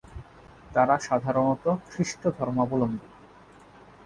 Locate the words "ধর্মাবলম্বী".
2.37-3.07